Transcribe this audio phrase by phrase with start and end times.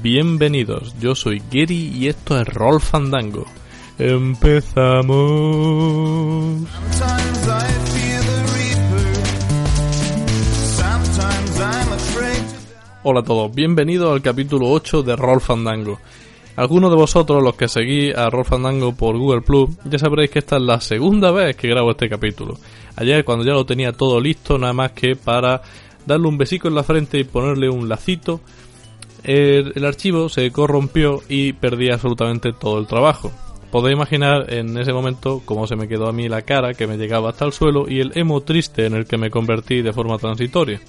[0.00, 3.44] Bienvenidos, yo soy Gary y esto es Roll Fandango.
[3.98, 5.08] Empezamos.
[13.02, 15.98] Hola a todos, bienvenidos al capítulo 8 de Roll Fandango.
[16.58, 20.40] Algunos de vosotros, los que seguís a Roll Fandango por Google Plus, ya sabréis que
[20.40, 22.56] esta es la segunda vez que grabo este capítulo.
[22.96, 25.62] Ayer, cuando ya lo tenía todo listo, nada más que para
[26.04, 28.40] darle un besico en la frente y ponerle un lacito,
[29.22, 33.30] el, archivo se corrompió y perdí absolutamente todo el trabajo.
[33.70, 36.96] Podéis imaginar en ese momento cómo se me quedó a mí la cara que me
[36.96, 40.18] llegaba hasta el suelo y el emo triste en el que me convertí de forma
[40.18, 40.80] transitoria.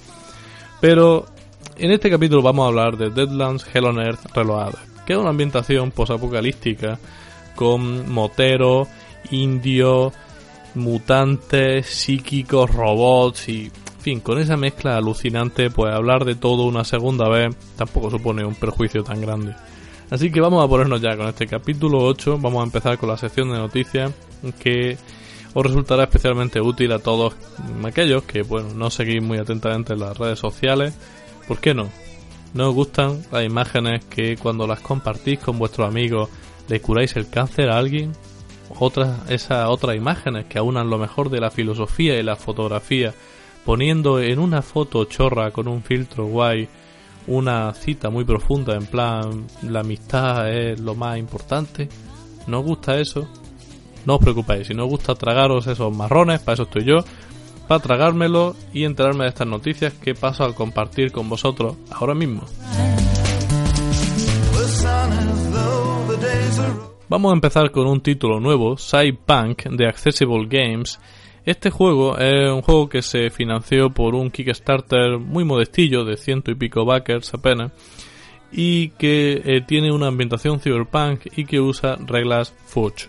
[0.80, 1.26] Pero
[1.78, 5.30] en este capítulo vamos a hablar de Deadlands Hell on Earth Reloaded, que es una
[5.30, 6.96] ambientación posapocalíptica
[7.56, 8.86] con moteros,
[9.32, 10.12] indios,
[10.76, 16.84] mutantes, psíquicos, robots y en fin, con esa mezcla alucinante, pues hablar de todo una
[16.84, 19.56] segunda vez tampoco supone un perjuicio tan grande.
[20.10, 23.16] Así que vamos a ponernos ya con este capítulo 8, vamos a empezar con la
[23.16, 24.12] sección de noticias
[24.62, 24.96] que
[25.54, 27.34] os resultará especialmente útil a todos
[27.82, 30.96] aquellos que bueno, no seguís muy atentamente las redes sociales.
[31.48, 31.88] ¿Por qué no?
[32.52, 36.28] ¿No os gustan las imágenes que cuando las compartís con vuestros amigos
[36.68, 38.12] le curáis el cáncer a alguien?
[38.78, 43.14] Otras, esas otras imágenes que aunan lo mejor de la filosofía y la fotografía
[43.64, 46.68] poniendo en una foto chorra con un filtro guay
[47.26, 51.88] una cita muy profunda en plan la amistad es lo más importante.
[52.46, 53.28] ¿No os gusta eso?
[54.06, 57.04] No os preocupéis, si no os gusta tragaros esos marrones, para eso estoy yo,
[57.70, 62.42] para tragármelo y enterarme de estas noticias que paso al compartir con vosotros ahora mismo.
[67.08, 70.98] Vamos a empezar con un título nuevo, Cyberpunk de Accessible Games,
[71.46, 76.50] este juego es un juego que se financió por un Kickstarter muy modestillo de ciento
[76.50, 77.70] y pico backers apenas
[78.50, 83.08] y que eh, tiene una ambientación cyberpunk y que usa reglas Fudge.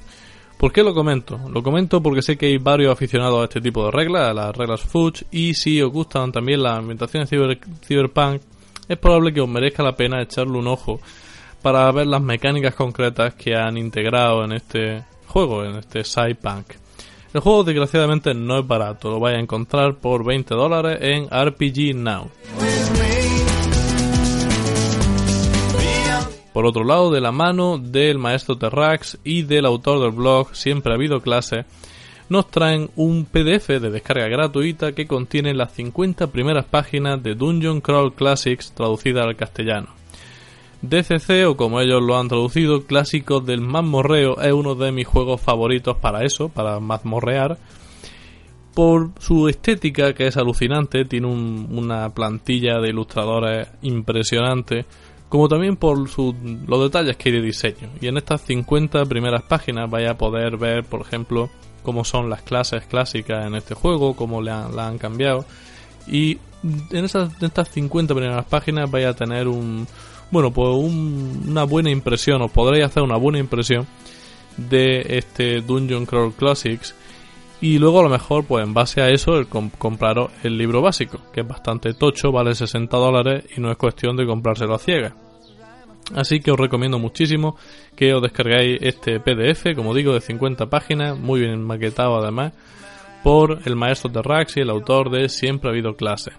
[0.61, 1.39] ¿Por qué lo comento?
[1.51, 4.55] Lo comento porque sé que hay varios aficionados a este tipo de reglas, a las
[4.55, 7.27] reglas Fudge, y si os gustan también las ambientaciones
[7.83, 8.44] cyberpunk,
[8.88, 10.99] es probable que os merezca la pena echarle un ojo
[11.63, 16.67] para ver las mecánicas concretas que han integrado en este juego, en este Cyberpunk.
[17.33, 21.95] El juego desgraciadamente no es barato, lo vais a encontrar por 20 dólares en RPG
[21.95, 22.29] Now.
[26.53, 30.91] Por otro lado, de la mano del maestro Terrax y del autor del blog Siempre
[30.91, 31.66] ha habido clase,
[32.29, 37.81] nos traen un PDF de descarga gratuita que contiene las 50 primeras páginas de Dungeon
[37.81, 39.88] Crawl Classics traducidas al castellano.
[40.81, 45.40] DCC, o como ellos lo han traducido, Clásicos del Mazmorreo, es uno de mis juegos
[45.40, 47.57] favoritos para eso, para mazmorrear.
[48.73, 54.85] Por su estética, que es alucinante, tiene una plantilla de ilustradores impresionante,
[55.31, 57.89] como también por los detalles que hay de diseño.
[58.01, 61.49] Y en estas 50 primeras páginas vaya a poder ver, por ejemplo,
[61.83, 65.45] cómo son las clases clásicas en este juego, cómo han, la han cambiado.
[66.05, 66.37] Y
[66.89, 69.87] en, esas, en estas 50 primeras páginas vaya a tener un,
[70.31, 73.87] bueno, pues una buena impresión, os podréis hacer una buena impresión
[74.57, 76.93] de este Dungeon Crawl Classics
[77.61, 81.19] y luego a lo mejor pues en base a eso el compraros el libro básico
[81.31, 85.13] que es bastante tocho vale 60 dólares y no es cuestión de comprárselo a ciegas.
[86.16, 87.55] Así que os recomiendo muchísimo
[87.95, 92.53] que os descargáis este PDF como digo de 50 páginas muy bien maquetado además
[93.23, 96.31] por el maestro de Rax y el autor de Siempre ha habido clase.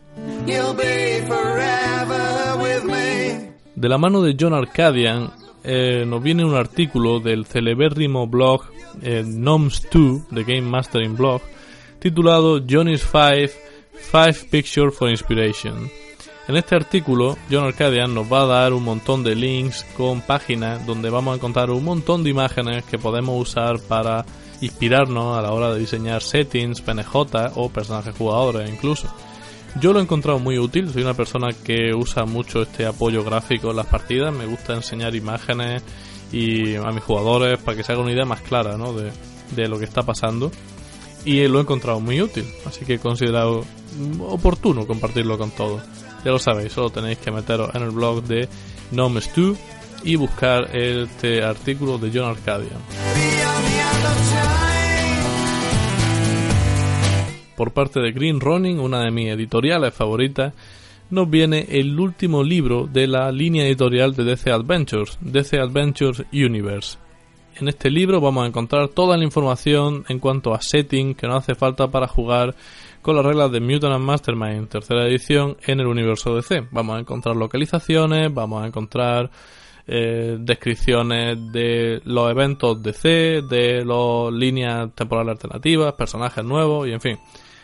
[3.77, 5.31] De la mano de John Arcadian
[5.65, 8.63] eh, nos viene un artículo del celebérrimo blog
[9.03, 11.43] eh, Gnomes2 de Game Mastering Blog
[11.99, 13.73] titulado Johnny's 5
[14.11, 15.91] Five Pictures for Inspiration.
[16.49, 20.85] En este artículo, John Arcadian nos va a dar un montón de links con páginas
[20.85, 24.25] donde vamos a encontrar un montón de imágenes que podemos usar para
[24.61, 29.09] inspirarnos a la hora de diseñar settings, PNJ o personajes jugadores incluso.
[29.81, 33.71] Yo lo he encontrado muy útil, soy una persona que usa mucho este apoyo gráfico
[33.71, 35.83] en las partidas, me gusta enseñar imágenes
[36.31, 39.13] y a mis jugadores para que se haga una idea más clara de,
[39.57, 40.51] de lo que está pasando
[41.25, 43.65] y lo he encontrado muy útil, así que he considerado
[44.21, 45.83] oportuno compartirlo con todos.
[46.25, 48.49] Ya lo sabéis, solo tenéis que meteros en el blog de
[48.93, 49.57] Nomes2
[50.05, 52.81] y buscar este artículo de John Arcadian.
[57.57, 60.55] Por parte de Green Running, una de mis editoriales favoritas,
[61.11, 66.99] nos viene el último libro de la línea editorial de DC Adventures, DC Adventures Universe.
[67.57, 71.43] En este libro vamos a encontrar toda la información en cuanto a setting que nos
[71.43, 72.55] hace falta para jugar
[73.03, 76.69] con las reglas de Mutant Mastermind tercera edición en el universo DC.
[76.71, 79.31] Vamos a encontrar localizaciones, vamos a encontrar
[79.87, 87.01] eh, descripciones de los eventos DC, de las líneas temporales alternativas, personajes nuevos y en
[87.01, 87.19] fin,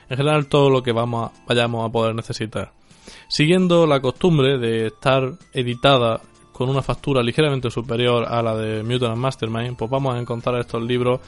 [0.09, 2.73] en general todo lo que vamos vayamos a poder necesitar.
[3.29, 6.21] Siguiendo la costumbre de estar editada
[6.53, 10.83] con una factura ligeramente superior a la de Mutant Mastermind, pues vamos a encontrar estos
[10.83, 11.21] libros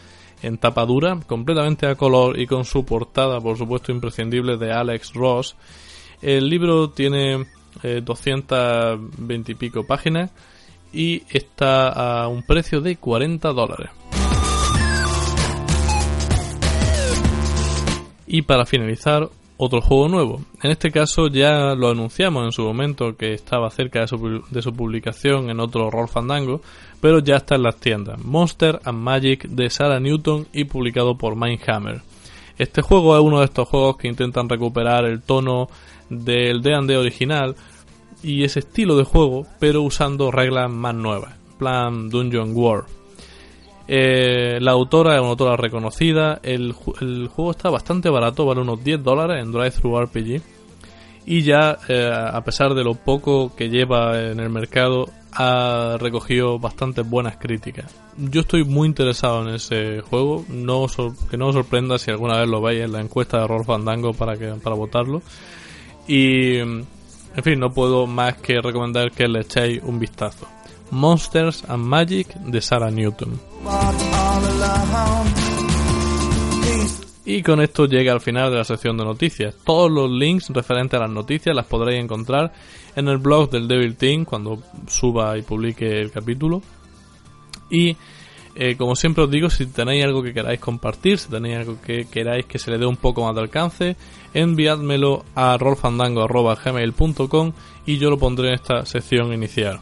[0.43, 5.13] en tapa dura, completamente a color y con su portada, por supuesto, imprescindible de Alex
[5.13, 5.55] Ross.
[6.21, 7.47] El libro tiene
[7.83, 10.31] 220 eh, y pico páginas
[10.93, 11.89] y está
[12.23, 13.91] a un precio de 40 dólares.
[18.27, 19.29] Y para finalizar,
[19.63, 20.41] otro juego nuevo.
[20.63, 25.51] En este caso ya lo anunciamos en su momento que estaba cerca de su, publicación
[25.51, 26.63] en otro Roll Fandango,
[26.99, 28.25] pero ya está en las tiendas.
[28.25, 32.01] Monster and Magic de Sarah Newton y publicado por Mindhammer.
[32.57, 35.69] Este juego es uno de estos juegos que intentan recuperar el tono
[36.09, 37.55] del D&D original
[38.22, 42.84] y ese estilo de juego, pero usando reglas más nuevas, plan Dungeon War.
[43.93, 46.38] Eh, la autora es una autora reconocida.
[46.44, 50.40] El, juego está bastante barato, vale unos 10 dólares en Drive Thru RPG.
[51.26, 56.61] Y ya, eh, a pesar de lo poco que lleva en el mercado, ha recogido
[56.61, 57.93] bastantes buenas críticas.
[58.17, 60.44] Yo estoy muy interesado en ese juego.
[60.49, 60.87] No
[61.28, 64.12] que no os sorprenda si alguna vez lo veis en la encuesta de Roll Fandango
[64.12, 65.20] para, que, para votarlo.
[66.06, 66.58] Y,
[67.37, 70.47] en fin, no puedo más que recomendar que le echéis un vistazo.
[70.91, 73.41] Monsters and Magic de Sarah Newton.
[77.25, 79.55] Y con esto llega al final de la sección de noticias.
[79.65, 82.53] Todos los links referentes a las noticias las podréis encontrar
[82.97, 86.61] en el blog del Devil Team cuando suba y publique el capítulo.
[87.71, 87.97] Y
[88.62, 92.05] eh, como siempre os digo, si tenéis algo que queráis compartir, si tenéis algo que
[92.05, 93.97] queráis que se le dé un poco más de alcance,
[94.35, 97.53] enviádmelo a rolfandango.gmail.com
[97.87, 99.81] y yo lo pondré en esta sección inicial.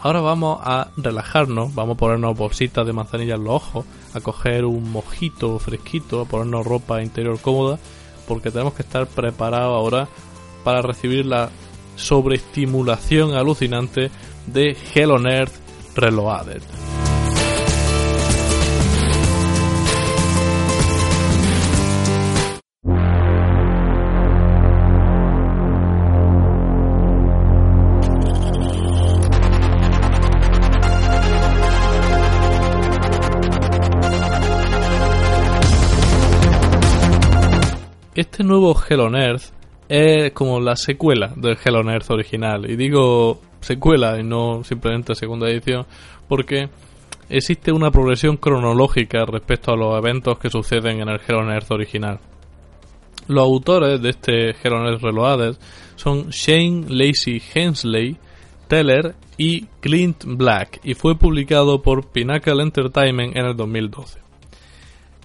[0.00, 3.84] Ahora vamos a relajarnos, vamos a ponernos bolsitas de manzanilla en los ojos,
[4.14, 7.78] a coger un mojito fresquito, a ponernos ropa interior cómoda,
[8.26, 10.08] porque tenemos que estar preparados ahora
[10.64, 11.50] para recibir la
[11.96, 14.10] sobreestimulación alucinante
[14.46, 15.52] de Hell on Earth
[15.94, 16.62] Reloaded.
[38.38, 39.46] Este nuevo Hell on Earth
[39.88, 42.70] es como la secuela del Hell on Earth original.
[42.70, 45.86] Y digo secuela y no simplemente segunda edición
[46.28, 46.68] porque
[47.28, 51.72] existe una progresión cronológica respecto a los eventos que suceden en el Hell on Earth
[51.72, 52.20] original.
[53.26, 55.56] Los autores de este Hell on Earth Reloaded
[55.96, 58.18] son Shane Lacey Hensley,
[58.68, 64.20] Teller y Clint Black y fue publicado por Pinnacle Entertainment en el 2012.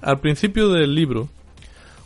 [0.02, 1.30] Al principio del libro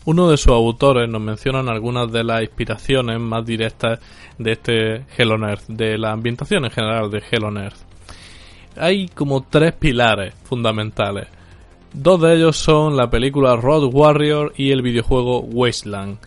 [0.08, 4.00] uno de sus autores nos menciona algunas de las inspiraciones más directas
[4.38, 7.76] de este Hell on Earth, de la ambientación en general de Hell on Earth.
[8.78, 11.28] Hay como tres pilares fundamentales.
[11.92, 16.20] Dos de ellos son la película Road Warrior y el videojuego Wasteland.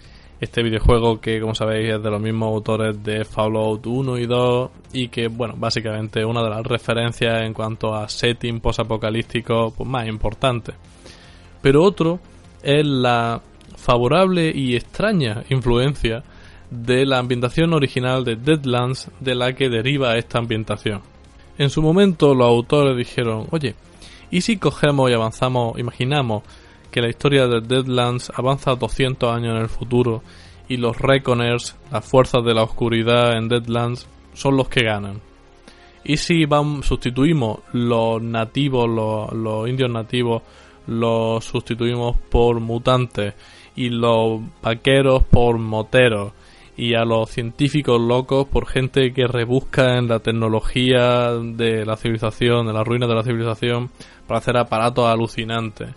[0.43, 4.71] Este videojuego que, como sabéis, es de los mismos autores de Fallout 1 y 2
[4.93, 10.07] y que, bueno, básicamente una de las referencias en cuanto a setting post-apocalíptico pues, más
[10.07, 10.75] importante.
[11.63, 12.21] Pero otro
[12.63, 13.41] es la
[13.77, 16.23] favorable y extraña influencia
[16.71, 21.03] de la ambientación original de Deadlands de la que deriva esta ambientación.
[21.59, 23.75] En su momento los autores dijeron, oye,
[24.31, 26.43] ¿y si cogemos y avanzamos, imaginamos
[26.91, 30.23] que la historia de Deadlands avanza 200 años en el futuro
[30.69, 35.21] y los Reckoners, las fuerzas de la oscuridad en Deadlands, son los que ganan?
[36.05, 36.47] ¿Y si
[36.83, 38.89] sustituimos los nativos,
[39.33, 40.43] los indios nativos,
[40.87, 43.35] los sustituimos por mutantes
[43.81, 46.33] y los vaqueros por moteros
[46.77, 52.67] y a los científicos locos por gente que rebusca en la tecnología de la civilización,
[52.67, 53.89] de las ruinas de la civilización,
[54.27, 55.95] para hacer aparatos alucinantes.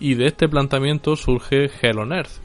[0.00, 2.40] Y de este planteamiento surge Hell on Earth.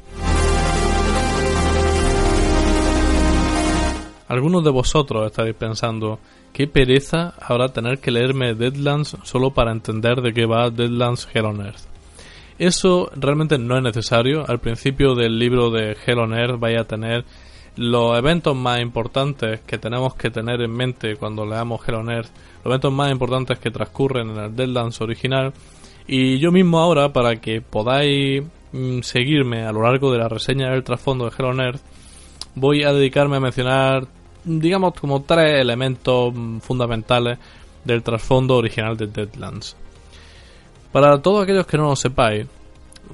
[4.28, 6.20] Algunos de vosotros estaréis pensando,
[6.52, 11.46] qué pereza ahora tener que leerme Deadlands solo para entender de qué va Deadlands Hell
[11.46, 11.92] on Earth.
[12.62, 14.46] Eso realmente no es necesario.
[14.48, 17.26] Al principio del libro de Hell on Earth vais a tener
[17.76, 22.30] los eventos más importantes que tenemos que tener en mente cuando leamos Hell on Earth,
[22.58, 25.54] los eventos más importantes que transcurren en el Deadlands original.
[26.06, 30.70] Y yo mismo ahora, para que podáis mm, seguirme a lo largo de la reseña
[30.70, 31.82] del trasfondo de Hell on Earth,
[32.54, 34.08] voy a dedicarme a mencionar
[34.44, 37.40] digamos, como tres elementos fundamentales
[37.84, 39.76] del trasfondo original de Deadlands.
[40.92, 42.48] Para todos aquellos que no lo sepáis,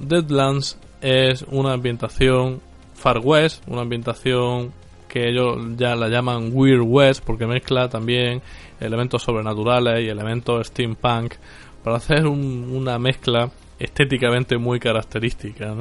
[0.00, 2.60] Deadlands es una ambientación
[2.94, 4.72] Far West, una ambientación
[5.08, 8.42] que ellos ya la llaman Weird West porque mezcla también
[8.80, 11.34] elementos sobrenaturales y elementos steampunk
[11.82, 15.74] para hacer una mezcla estéticamente muy característica,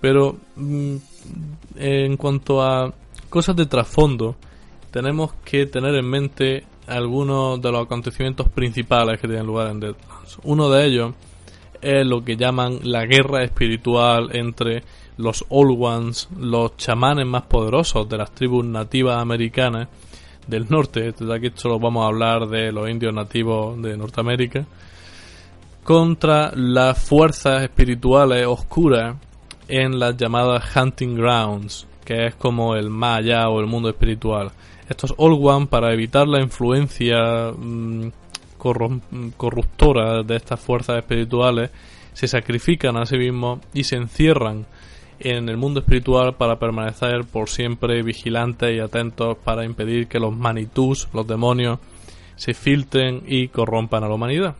[0.00, 0.96] Pero mm,
[1.76, 2.92] en cuanto a
[3.30, 4.36] cosas de trasfondo,
[4.90, 10.38] tenemos que tener en mente algunos de los acontecimientos principales que tienen lugar en Deadlands.
[10.44, 11.14] Uno de ellos
[11.80, 14.82] es lo que llaman la guerra espiritual entre
[15.16, 19.88] los Old Ones, los chamanes más poderosos de las tribus nativas americanas
[20.46, 21.12] del norte.
[21.12, 24.66] Desde aquí solo vamos a hablar de los indios nativos de Norteamérica.
[25.84, 29.16] Contra las fuerzas espirituales oscuras
[29.68, 34.50] en las llamadas Hunting Grounds, que es como el más allá o el mundo espiritual.
[34.88, 38.10] Estos Old One, para evitar la influencia mm,
[39.36, 41.70] corruptora de estas fuerzas espirituales,
[42.14, 44.66] se sacrifican a sí mismos y se encierran
[45.20, 50.34] en el mundo espiritual para permanecer por siempre vigilantes y atentos para impedir que los
[50.34, 51.80] manitús, los demonios,
[52.36, 54.56] se filtren y corrompan a la humanidad.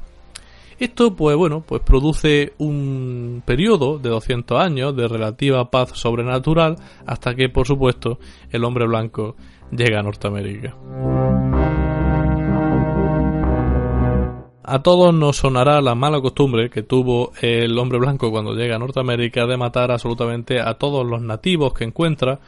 [0.78, 7.34] Esto, pues bueno, pues produce un periodo de 200 años de relativa paz sobrenatural hasta
[7.34, 8.20] que, por supuesto,
[8.50, 9.34] el hombre blanco
[9.72, 10.76] llega a Norteamérica.
[14.62, 18.78] A todos nos sonará la mala costumbre que tuvo el hombre blanco cuando llega a
[18.78, 22.38] Norteamérica de matar absolutamente a todos los nativos que encuentra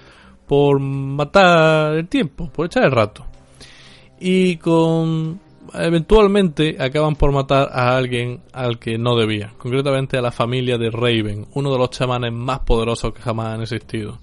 [0.46, 3.24] por matar el tiempo, por echar el rato.
[4.20, 5.40] Y con
[5.74, 10.90] eventualmente acaban por matar a alguien al que no debía, concretamente a la familia de
[10.90, 14.18] Raven, uno de los chamanes más poderosos que jamás han existido.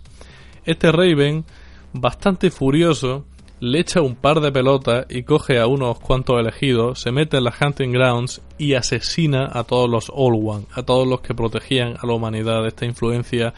[0.65, 1.45] Este Raven,
[1.93, 3.25] bastante furioso,
[3.59, 7.45] le echa un par de pelotas y coge a unos cuantos elegidos, se mete en
[7.45, 11.95] las Hunting Grounds y asesina a todos los All One, a todos los que protegían
[11.99, 13.53] a la humanidad de esta influencia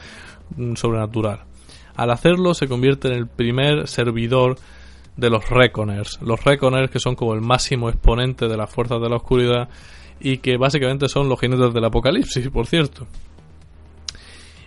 [0.55, 1.41] mm, sobrenatural.
[1.95, 4.57] Al hacerlo se convierte en el primer servidor
[5.19, 6.19] de los Reckoners.
[6.21, 9.69] Los Reckoners que son como el máximo exponente de las fuerzas de la oscuridad
[10.19, 13.07] y que básicamente son los jinetes del apocalipsis, por cierto.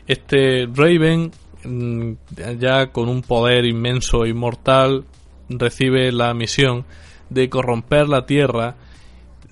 [0.06, 1.30] Este Raven,
[1.64, 2.12] mm,
[2.58, 5.04] ya con un poder inmenso e inmortal,
[5.48, 6.84] recibe la misión
[7.30, 8.76] de corromper la Tierra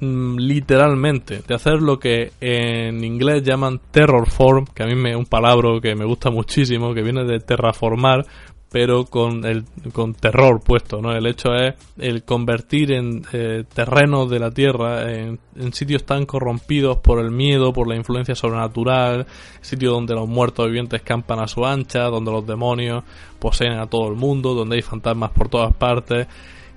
[0.00, 5.26] mm, literalmente, de hacer lo que en inglés llaman terrorform, que a mí es un
[5.26, 8.26] palabra que me gusta muchísimo, que viene de terraformar,
[8.70, 11.12] pero con el con terror puesto, ¿no?
[11.12, 15.40] El hecho es el convertir en eh, terrenos de la tierra en,
[15.72, 19.26] sitios tan corrompidos por el miedo, por la influencia sobrenatural,
[19.60, 23.02] sitios donde los muertos vivientes campan a su ancha, donde los demonios
[23.38, 26.28] poseen a todo el mundo, donde hay fantasmas por todas partes,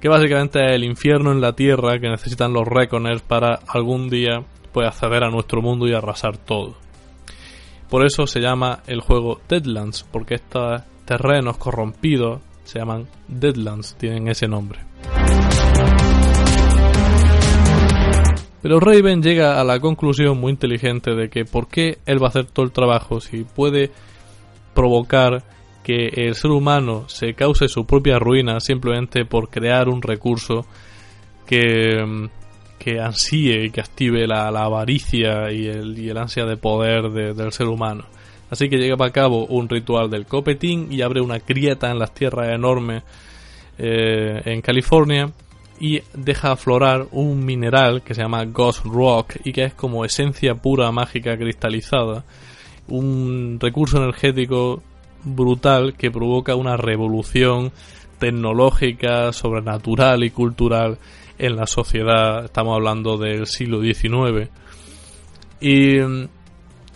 [0.01, 4.43] que básicamente es el infierno en la tierra que necesitan los Reckoners para algún día
[4.71, 6.73] pues acceder a nuestro mundo y arrasar todo.
[7.89, 14.27] Por eso se llama el juego Deadlands, porque esta terrenos corrompidos se llaman Deadlands, tienen
[14.27, 14.79] ese nombre.
[18.61, 22.29] Pero Raven llega a la conclusión muy inteligente de que por qué él va a
[22.29, 23.91] hacer todo el trabajo si puede
[24.73, 25.43] provocar
[25.83, 30.65] que el ser humano se cause su propia ruina simplemente por crear un recurso
[31.45, 32.29] que,
[32.79, 37.51] que ansíe y que active la, avaricia y el, y el ansia de poder del
[37.51, 38.05] ser humano.
[38.53, 42.13] Así que llega a cabo un ritual del copetín y abre una grieta en las
[42.13, 43.01] tierras enormes
[43.79, 45.31] eh, en California
[45.79, 50.53] y deja aflorar un mineral que se llama Ghost Rock y que es como esencia
[50.53, 52.25] pura mágica cristalizada,
[52.89, 54.83] un recurso energético
[55.23, 57.71] brutal que provoca una revolución
[58.19, 60.99] tecnológica, sobrenatural y cultural
[61.39, 62.45] en la sociedad.
[62.45, 64.51] Estamos hablando del siglo XIX.
[65.59, 65.97] Y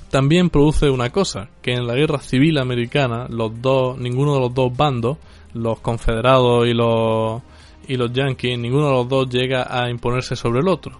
[0.09, 4.53] también produce una cosa, que en la guerra civil americana los dos, ninguno de los
[4.53, 5.17] dos bandos,
[5.53, 7.41] los confederados y los
[7.87, 10.99] y los yankees, ninguno de los dos llega a imponerse sobre el otro.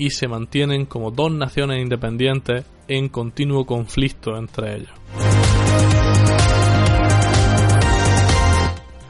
[0.00, 4.92] y se mantienen como dos naciones independientes en continuo conflicto entre ellos.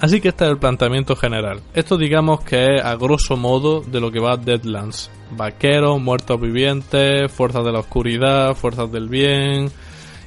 [0.00, 1.61] Así que este es el planteamiento general.
[1.75, 5.11] Esto digamos que es a grosso modo de lo que va Deadlands.
[5.30, 9.70] Vaqueros, muertos vivientes, fuerzas de la oscuridad, fuerzas del bien,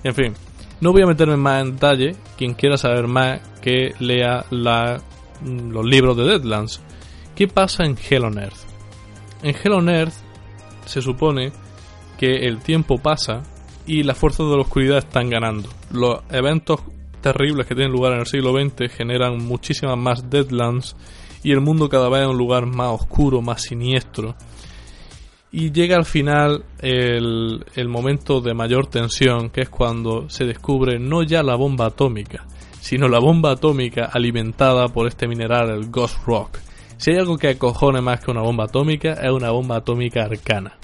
[0.04, 0.34] en fin.
[0.80, 2.16] No voy a meterme más en detalle.
[2.38, 6.82] Quien quiera saber más, que lea los libros de Deadlands.
[7.36, 8.58] ¿Qué pasa en Hell on Earth?
[9.44, 10.14] En Hell on Earth
[10.86, 11.52] se supone
[12.18, 13.44] que el tiempo pasa
[13.86, 15.70] y las fuerzas de la oscuridad están ganando.
[15.92, 16.82] Los eventos
[17.22, 20.96] terribles que tienen lugar en el siglo XX generan muchísimas más Deadlands
[21.44, 24.36] y el mundo cada vez es un lugar más oscuro, más siniestro.
[25.52, 30.98] Y llega al final el, el momento de mayor tensión, que es cuando se descubre
[30.98, 32.46] no ya la bomba atómica,
[32.80, 36.60] sino la bomba atómica alimentada por este mineral, el Ghost Rock.
[36.96, 40.78] Si hay algo que acojone más que una bomba atómica, es una bomba atómica arcana.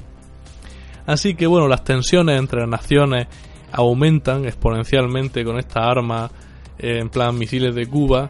[1.06, 3.28] Así que bueno, las tensiones entre las naciones
[3.72, 6.30] aumentan exponencialmente con esta arma
[6.78, 8.30] eh, en plan misiles de Cuba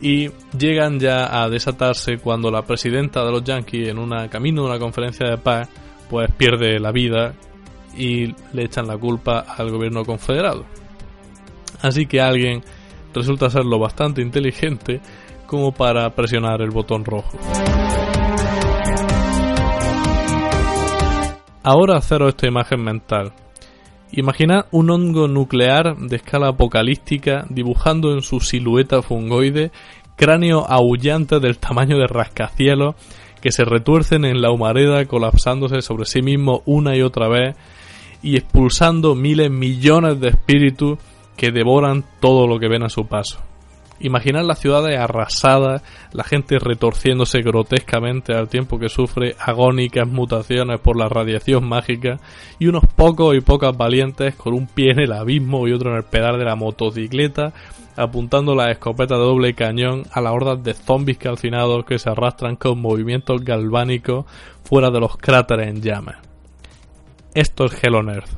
[0.00, 4.68] y llegan ya a desatarse cuando la presidenta de los Yankees en una camino de
[4.68, 5.68] una conferencia de paz
[6.08, 7.34] pues pierde la vida
[7.96, 10.64] y le echan la culpa al gobierno confederado.
[11.82, 12.62] Así que alguien
[13.12, 15.00] resulta ser lo bastante inteligente
[15.46, 17.38] como para presionar el botón rojo.
[21.62, 23.32] Ahora haceros esta imagen mental.
[24.12, 29.70] Imaginad un hongo nuclear de escala apocalíptica dibujando en su silueta fungoide
[30.16, 32.96] cráneo aullante del tamaño de rascacielos
[33.40, 37.56] que se retuercen en la humareda colapsándose sobre sí mismo una y otra vez
[38.22, 40.98] y expulsando miles millones de espíritus
[41.36, 43.38] que devoran todo lo que ven a su paso.
[44.00, 50.96] Imaginar las ciudades arrasadas, la gente retorciéndose grotescamente al tiempo que sufre agónicas mutaciones por
[50.96, 52.20] la radiación mágica
[52.58, 55.96] y unos pocos y pocas valientes con un pie en el abismo y otro en
[55.96, 57.52] el pedal de la motocicleta
[57.98, 62.54] apuntando la escopeta de doble cañón a la horda de zombies calcinados que se arrastran
[62.54, 64.24] con movimientos galvánicos
[64.62, 66.16] fuera de los cráteres en llamas.
[67.34, 68.30] Esto es Hell on Earth.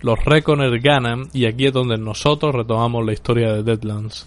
[0.00, 4.26] Los Reconers ganan y aquí es donde nosotros retomamos la historia de Deadlands.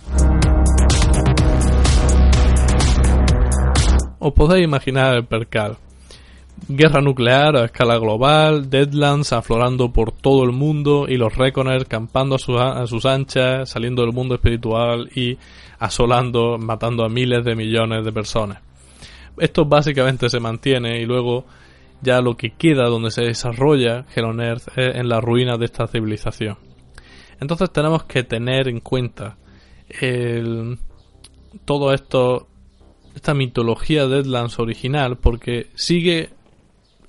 [4.27, 5.77] Os podéis imaginar el percal.
[6.67, 12.33] Guerra nuclear a escala global, Deadlands aflorando por todo el mundo y los Reconers campando
[12.33, 15.37] a, sus anchas, saliendo del mundo espiritual y
[15.77, 18.63] asolando, matando a miles de millones de personas.
[19.37, 21.45] Esto básicamente se mantiene y luego
[22.01, 25.85] ya lo que queda donde se desarrolla Hell Earth es en la ruina de esta
[25.85, 26.57] civilización.
[27.39, 29.37] Entonces tenemos que tener en cuenta
[29.87, 30.79] el,
[31.63, 32.47] todo esto
[33.15, 36.29] esta mitología de Deadlands original porque sigue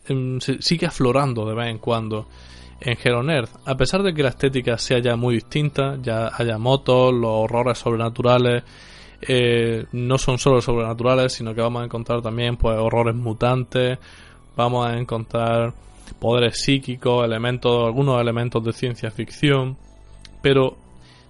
[0.09, 2.29] em, sigue aflorando de vez en cuando
[2.81, 6.59] en Hell Earth, a pesar de que la estética sea ya muy distinta, ya haya
[6.59, 8.62] motos, los horrores sobrenaturales
[9.23, 13.99] eh, no son solo sobrenaturales, sino que vamos a encontrar también pues horrores mutantes,
[14.55, 15.73] vamos a encontrar
[16.21, 19.77] poderes psíquicos, elementos, algunos elementos de ciencia ficción,
[20.42, 20.77] pero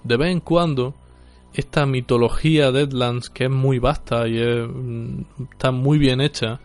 [0.03, 0.95] de vez en cuando
[1.57, 6.61] esta mitología Deadlands, que es muy vasta y mm, está muy bien hecha,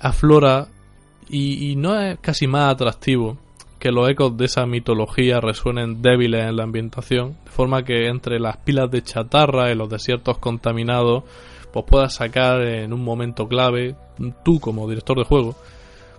[0.00, 0.68] aflora
[1.28, 3.38] y, no es casi más atractivo
[3.78, 8.38] que los ecos de esa mitología resuenen débiles en la ambientación, de forma que entre
[8.38, 11.24] las pilas de chatarra y los desiertos contaminados,
[11.72, 13.96] pues puedas sacar en un momento clave,
[14.44, 15.56] tú como director de juego,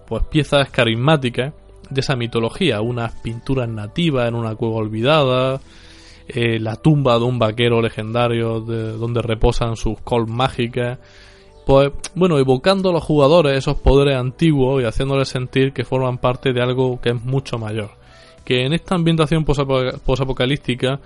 [0.08, 1.54] pues piezas carismáticas
[1.90, 5.62] de esa mitología, unas pinturas nativas en una cueva olvidada,
[6.28, 11.00] eh, la tumba de un vaquero legendario de, donde reposan sus col mágicas.
[11.66, 16.54] Pues, bueno, evocando a los jugadores esos poderes antiguos y haciéndoles sentir que forman parte
[16.54, 17.92] de algo que es mucho mayor.
[18.46, 21.00] Que en esta ambientación posapocalíptica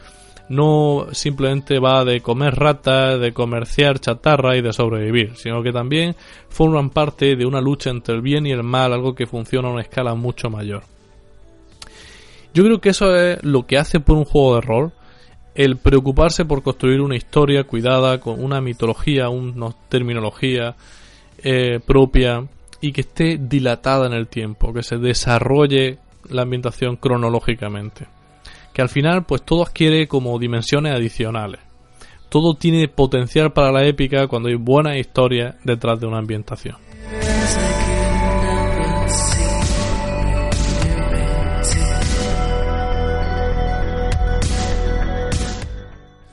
[0.49, 6.15] no simplemente va de comer ratas, de comerciar chatarra y de sobrevivir, sino que también
[6.49, 9.73] forman parte de una lucha entre el bien y el mal, algo que funciona a
[9.73, 10.83] una escala mucho mayor.
[12.53, 14.91] Yo creo que eso es lo que hace por un juego de rol
[15.57, 20.75] el preocuparse por construir una historia cuidada, con una mitología, una terminología
[21.43, 22.45] eh, propia
[22.79, 25.97] y que esté dilatada en el tiempo, que se desarrolle
[26.29, 28.05] la ambientación cronológicamente.
[28.71, 31.59] Que al final pues todo adquiere como dimensiones adicionales.
[32.29, 36.75] Todo tiene potencial para la épica cuando hay buena historia detrás de una ambientación.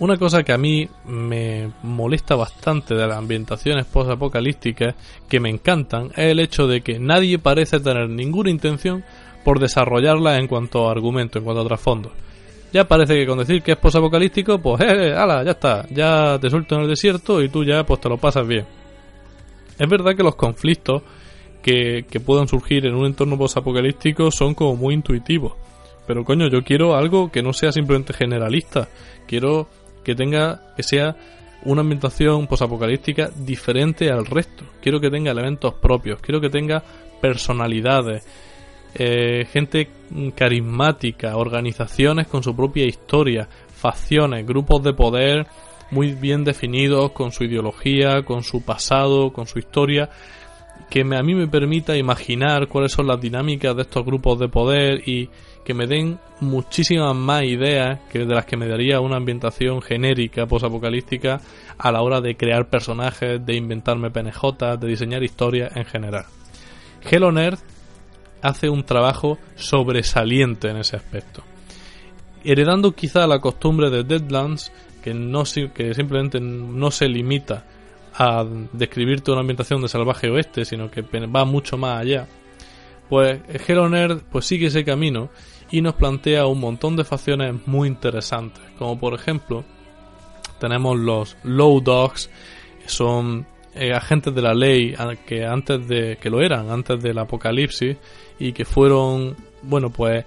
[0.04, 4.94] Una cosa que a mí me molesta bastante de las ambientaciones post-apocalípticas,
[5.28, 9.04] que me encantan, es el hecho de que nadie parece tener ninguna intención
[9.44, 12.12] por desarrollarla en cuanto a argumento, en cuanto a trasfondo.
[12.72, 16.38] Ya parece que con decir que es post-apocalíptico, pues, eh, eh, ala, ya está, ya
[16.40, 18.66] te suelto en el desierto y tú ya pues te lo pasas bien.
[19.78, 21.02] Es verdad que los conflictos
[21.62, 25.54] que, que puedan surgir en un entorno post-apocalíptico son como muy intuitivos.
[26.06, 28.88] Pero coño, yo quiero algo que no sea simplemente generalista.
[29.26, 29.68] Quiero
[30.04, 31.16] que tenga, que sea
[31.64, 34.64] una ambientación posapocalíptica diferente al resto.
[34.80, 36.82] Quiero que tenga elementos propios, quiero que tenga
[37.20, 38.26] personalidades,
[38.94, 39.88] eh, gente
[40.36, 45.46] carismática, organizaciones con su propia historia, facciones, grupos de poder
[45.90, 50.10] muy bien definidos con su ideología, con su pasado, con su historia,
[50.90, 55.08] que a mí me permita imaginar cuáles son las dinámicas de estos grupos de poder
[55.08, 55.30] y
[55.64, 60.46] que me den muchísimas más ideas que de las que me daría una ambientación genérica
[60.46, 61.40] posapocalíptica
[61.78, 66.26] a la hora de crear personajes, de inventarme PNJ, de diseñar historias en general.
[67.02, 67.58] Hello Nerd
[68.42, 71.42] hace un trabajo sobresaliente en ese aspecto.
[72.44, 74.70] Heredando quizá la costumbre de Deadlands,
[75.02, 77.64] que, no, que simplemente no se limita
[78.14, 82.26] a describirte una ambientación de salvaje oeste, sino que va mucho más allá.
[83.08, 85.30] Pues Hello Nerd pues sigue ese camino
[85.70, 89.64] y nos plantea un montón de facciones muy interesantes, como por ejemplo
[90.58, 92.30] tenemos los Low Dogs,
[92.86, 94.94] son eh, agentes de la ley
[95.26, 97.96] que antes de que lo eran antes del apocalipsis
[98.38, 100.24] y que fueron bueno pues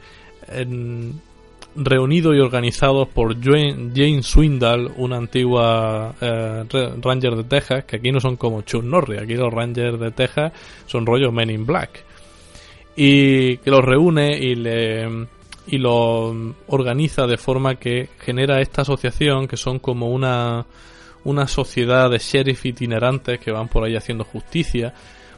[1.77, 6.63] reunidos y organizados por Jane, Swindle, una antigua eh,
[7.01, 10.51] Ranger de Texas, que aquí no son como Chuck Norris, aquí los Rangers de Texas
[10.87, 12.06] son rollo Men in Black.
[12.97, 15.27] Y que los reúne y le
[15.67, 16.33] y lo
[16.67, 20.65] organiza de forma que genera esta asociación que son como una,
[21.25, 24.93] una sociedad de sheriff itinerantes que van por ahí haciendo justicia.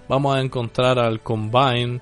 [0.08, 2.00] Vamos a encontrar al Combine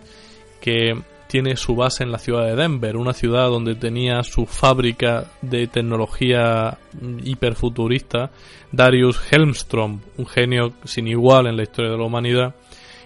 [0.60, 0.94] que
[1.28, 5.68] tiene su base en la ciudad de Denver, una ciudad donde tenía su fábrica de
[5.68, 6.78] tecnología
[7.24, 8.32] hiperfuturista,
[8.72, 12.56] Darius Helmstrom, un genio sin igual en la historia de la humanidad.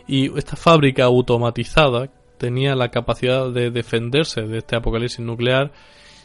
[0.08, 2.10] Y esta fábrica automatizada
[2.42, 5.72] tenía la capacidad de defenderse de este apocalipsis nuclear,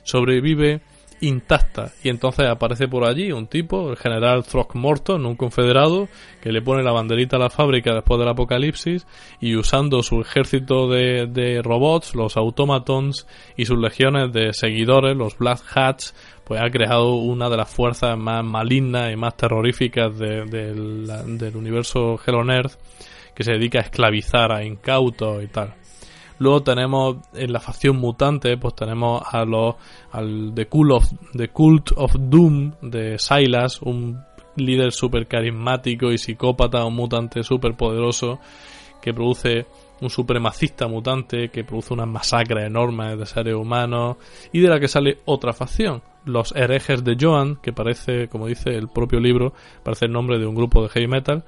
[0.02, 0.81] sobrevive
[1.20, 6.09] intacta y entonces aparece por allí un tipo, el general Throckmorton, un confederado,
[6.40, 9.07] que le pone la banderita a la fábrica después del apocalipsis
[9.38, 13.26] y usando su ejército de, robots, los automatons
[13.59, 18.16] y sus legiones de seguidores, los Black Hats, pues ha creado una de las fuerzas
[18.16, 22.72] más malignas y más terroríficas del universo Hello Nerd
[23.37, 25.74] que se dedica a esclavizar a incautos y tal.
[26.38, 29.77] Luego tenemos en la facción mutante, pues tenemos a los
[30.12, 34.22] al The Cult of, The Cult of Doom de Silas, un
[34.57, 38.38] líder súper carismático y psicópata, un mutante súper poderoso
[39.01, 39.66] que produce
[40.01, 44.16] un supremacista mutante que produce unas masacres enormes de seres humanos
[44.53, 48.70] y de la que sale otra facción, los herejes de Joan, que parece, como dice
[48.70, 51.44] el propio libro, parece el nombre de un grupo de heavy metal,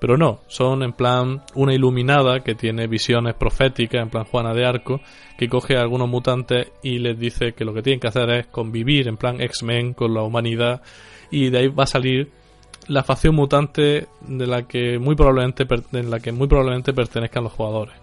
[0.00, 4.66] pero no, son en plan una iluminada que tiene visiones proféticas, en plan Juana de
[4.66, 5.00] Arco,
[5.38, 8.46] que coge a algunos mutantes y les dice que lo que tienen que hacer es
[8.46, 10.82] convivir en plan X-Men con la humanidad
[11.30, 12.30] y de ahí va a salir
[12.88, 17.52] la facción mutante de la que muy probablemente en la que muy probablemente pertenezcan los
[17.52, 17.94] jugadores.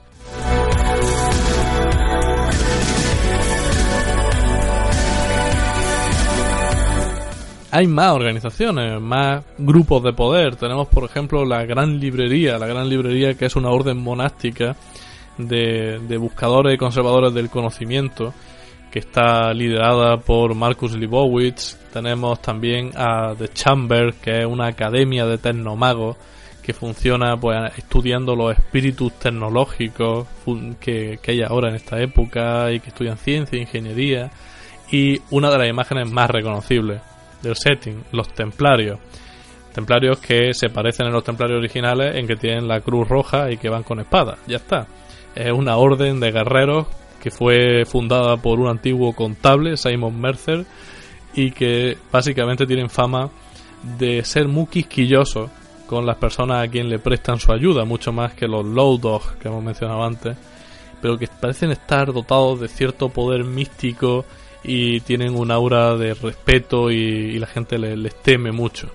[7.77, 10.55] Hay más organizaciones, más grupos de poder.
[10.55, 14.75] Tenemos, por ejemplo, la Gran Librería, la Gran Librería que es una orden monástica
[15.37, 18.33] de, buscadores y conservadores del conocimiento,
[18.89, 21.77] que está liderada por Marcus Libowitz.
[21.93, 26.17] Tenemos también a The Chamber, que es una academia de tecnomagos
[26.63, 30.27] que funciona pues estudiando los espíritus tecnológicos
[30.79, 34.31] que, que hay ahora en esta época y que estudian ciencia, ingeniería
[34.91, 37.01] y una de las imágenes más reconocibles
[37.47, 38.99] del setting, los templarios.
[39.73, 43.57] Templarios que se parecen a los templarios originales en que tienen la cruz roja y
[43.57, 44.37] que van con espada.
[44.47, 44.87] Ya está.
[45.35, 46.87] Es una orden de guerreros
[47.21, 50.65] que fue fundada por un antiguo contable, Simon Mercer,
[51.33, 53.29] y que básicamente tienen fama
[53.97, 55.49] de ser muy quisquillosos
[55.85, 59.35] con las personas a quien le prestan su ayuda, mucho más que los Low Dogs
[59.39, 60.35] que hemos mencionado antes,
[61.01, 64.25] pero que parecen estar dotados de cierto poder místico
[64.67, 68.91] y tienen un aura de respeto y, la gente les, teme mucho.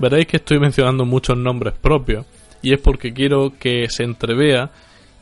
[0.00, 2.26] Veréis que estoy mencionando muchos nombres propios
[2.62, 4.70] y es porque quiero que se entrevea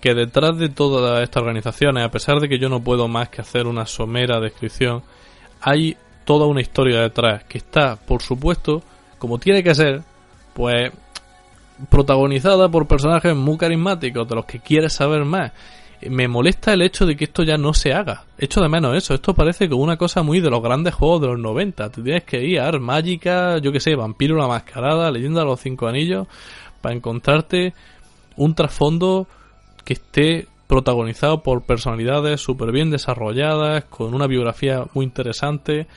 [0.00, 3.42] que detrás de todas estas organizaciones, a pesar de que yo no puedo más que
[3.42, 5.02] hacer una somera descripción,
[5.60, 8.82] hay toda una historia detrás que está, por supuesto,
[9.18, 10.02] como tiene que ser,
[10.54, 10.92] pues
[11.90, 15.52] protagonizada por personajes muy carismáticos de los que quieres saber más.
[16.02, 18.24] Me molesta el hecho de que esto ya no se haga.
[18.38, 19.14] Echo de menos eso.
[19.14, 21.90] Esto parece como una cosa muy de los grandes juegos de los 90.
[21.90, 25.46] Te tienes que ir a Ar Mágica, yo que sé, Vampiro la Mascarada, Leyenda de
[25.46, 26.28] los Cinco Anillos,
[26.80, 27.74] para encontrarte
[28.36, 29.26] un trasfondo
[29.84, 35.88] que esté protagonizado por personalidades súper bien desarrolladas, con una biografía muy interesante.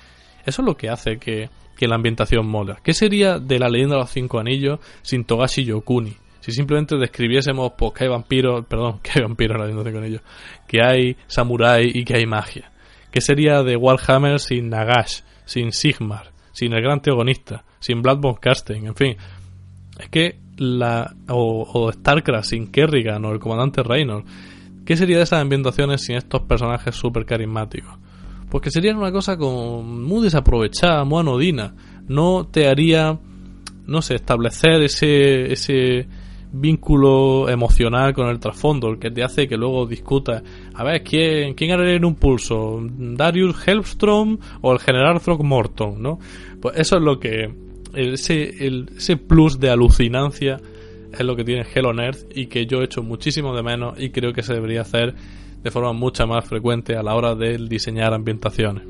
[0.45, 1.49] Eso es lo que hace que,
[1.87, 2.79] la ambientación mola.
[2.83, 6.15] ¿Qué sería de la leyenda de los cinco anillos sin Togashi Yokuni?
[6.39, 10.09] Si simplemente describiésemos pues, que hay vampiros, perdón, que hay vampiros en la leyenda de
[10.09, 10.21] los
[10.67, 12.71] que hay samurai y que hay magia.
[13.11, 18.85] ¿Qué sería de Warhammer sin Nagash, sin Sigmar, sin el gran teogonista, sin Bloodborne Casting,
[18.85, 19.17] en fin?
[19.99, 24.29] Es que la o, o StarCraft sin Kerrigan o el comandante Reynolds.
[24.85, 27.97] ¿Qué sería de esas ambientaciones sin estos personajes súper carismáticos?
[28.51, 31.73] Pues que serían una cosa como muy desaprovechada, muy anodina.
[32.09, 33.17] No te haría,
[33.87, 36.05] no sé, establecer ese, ese
[36.51, 41.53] vínculo emocional con el trasfondo, el que te hace que luego discutas, a ver, ¿quién,
[41.53, 42.81] quién en un pulso?
[42.83, 46.01] ¿Darius Helmstrom o el general Throckmorton?
[46.01, 46.19] ¿no?
[46.61, 47.53] Pues eso es lo que
[47.93, 50.59] ese, ese plus de alucinancia
[51.13, 54.33] es lo que tiene Hello Nerd y que yo echo muchísimo de menos y creo
[54.33, 55.15] que se debería hacer
[55.63, 58.83] de forma mucho más frecuente a la hora de diseñar ambientaciones.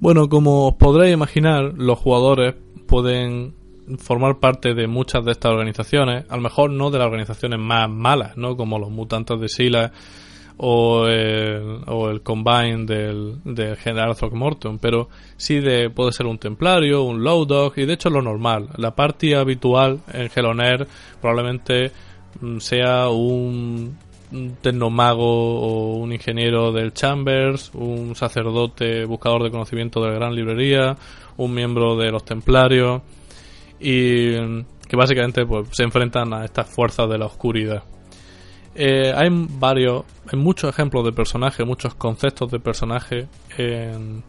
[0.00, 2.54] Bueno, como os podréis imaginar, los jugadores
[2.86, 3.54] pueden
[3.98, 7.88] formar parte de muchas de estas organizaciones, a lo mejor no de las organizaciones más
[7.90, 8.56] malas, ¿no?
[8.56, 9.92] Como los mutantes de Sila
[10.62, 16.36] o el, o el combine del, del general Throckmorton, pero sí de, puede ser un
[16.36, 18.68] templario, un low dog, y de hecho lo normal.
[18.76, 20.86] La party habitual en Heloner
[21.18, 21.92] probablemente
[22.42, 23.96] mm, sea un,
[24.32, 30.34] un tecnomago o un ingeniero del Chambers, un sacerdote buscador de conocimiento de la gran
[30.34, 30.94] librería,
[31.38, 33.00] un miembro de los templarios,
[33.80, 37.82] y mm, que básicamente pues, se enfrentan a estas fuerzas de la oscuridad.
[38.74, 44.22] Eh, hay varios, hay muchos ejemplos de personajes, muchos conceptos de personaje en,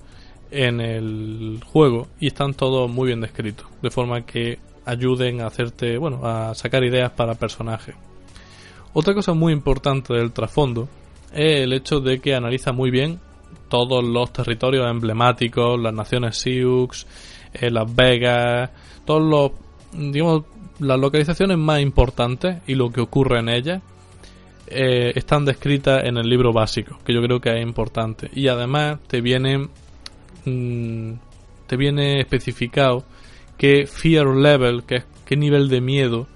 [0.49, 5.97] en el juego y están todos muy bien descritos, de forma que ayuden a hacerte,
[5.97, 7.95] bueno, a sacar ideas para personajes.
[8.93, 10.89] Otra cosa muy importante del trasfondo
[11.31, 13.19] es el hecho de que analiza muy bien
[13.69, 17.07] todos los territorios emblemáticos, las naciones Sioux,
[17.53, 18.69] eh, Las Vegas,
[19.05, 19.51] todos los,
[19.93, 20.43] digamos,
[20.79, 23.81] las localizaciones más importantes y lo que ocurre en ellas
[24.73, 28.29] eh, están descritas en el libro básico, que yo creo que es importante.
[28.33, 29.69] Y además te viene,
[30.45, 31.13] mm,
[31.67, 33.03] te viene especificado
[33.57, 36.27] qué fear level, qué, qué nivel de miedo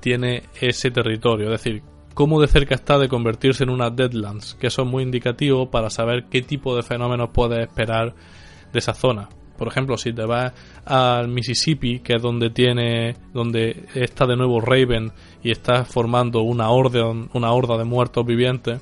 [0.00, 1.52] tiene ese territorio.
[1.52, 1.82] Es decir,
[2.14, 5.90] cómo de cerca está de convertirse en una Deadlands, que eso es muy indicativo para
[5.90, 8.14] saber qué tipo de fenómenos puedes esperar
[8.72, 9.28] de esa zona.
[9.56, 10.52] Por ejemplo, si te vas
[10.84, 15.12] al Mississippi, que es donde tiene, donde está de nuevo Raven
[15.42, 18.80] y está formando una horda, una horda de muertos vivientes,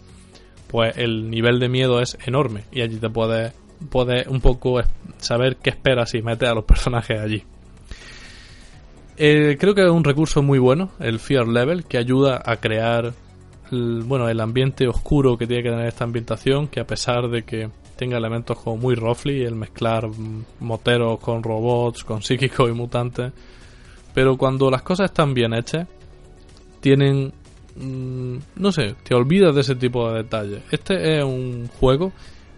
[0.68, 3.52] pues el nivel de miedo es enorme y allí te puedes,
[3.90, 4.80] puedes un poco
[5.18, 7.42] saber qué esperas y metes a los personajes allí.
[9.16, 13.12] Eh, creo que es un recurso muy bueno, el Fear Level, que ayuda a crear
[13.70, 17.70] bueno, el ambiente oscuro que tiene que tener esta ambientación, que a pesar de que
[17.96, 20.08] tenga elementos como muy roughly, el mezclar
[20.58, 23.32] moteros con robots, con psíquicos y mutantes.
[24.14, 25.86] Pero cuando las cosas están bien hechas,
[26.80, 27.32] tienen...
[27.76, 30.62] Mm, no sé, te olvidas de ese tipo de detalles.
[30.70, 32.12] Este es un juego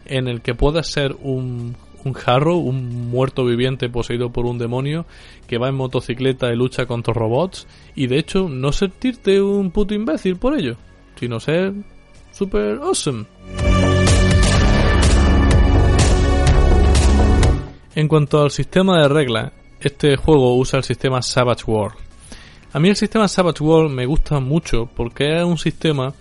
[0.05, 5.07] en el que puedes ser un, un jarro, un muerto viviente poseído por un demonio
[5.47, 9.95] que va en motocicleta y lucha contra robots y de hecho no sentirte un puto
[9.95, 10.77] imbécil por ello,
[11.17, 11.73] sino ser
[12.33, 13.27] super awesome.
[17.95, 22.12] En cuanto al sistema de reglas, este juego usa el sistema Savage World.
[22.73, 26.15] A mí el sistema Savage World me gusta mucho porque es un sistema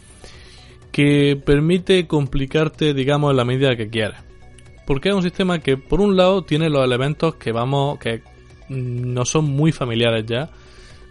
[0.92, 4.22] que permite complicarte, digamos, en la medida que quieras.
[4.86, 8.22] Porque es un sistema que, por un lado, tiene los elementos que vamos, que
[8.68, 10.50] no son muy familiares ya,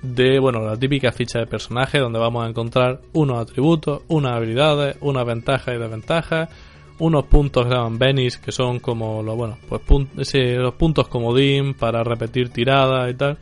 [0.02, 4.96] de, bueno, la típica ficha de personaje donde vamos a encontrar unos atributos, unas habilidades,
[5.00, 6.50] unas ventajas y desventajas,
[6.98, 12.04] unos puntos que llaman Benis, que son como los, bueno, pues los puntos comodín para
[12.04, 13.38] repetir tiradas y tal.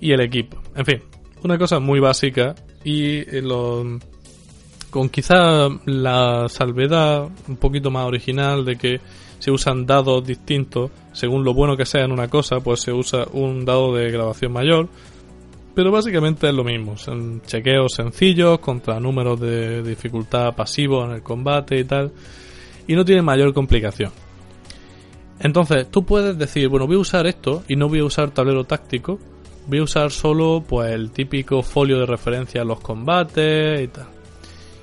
[0.00, 0.60] Y el equipo.
[0.74, 1.02] En fin,
[1.42, 3.84] una cosa muy básica y eh, lo,
[4.90, 9.00] con quizá la salvedad un poquito más original de que
[9.38, 13.26] se usan dados distintos según lo bueno que sea en una cosa, pues se usa
[13.32, 14.88] un dado de graduación mayor.
[15.74, 21.22] Pero básicamente es lo mismo, son chequeos sencillos contra números de dificultad pasivo en el
[21.22, 22.12] combate y tal,
[22.86, 24.10] y no tiene mayor complicación.
[25.38, 28.64] Entonces, tú puedes decir, bueno, voy a usar esto y no voy a usar tablero
[28.64, 29.18] táctico,
[29.66, 34.08] voy a usar solo pues el típico folio de referencia a los combates y tal.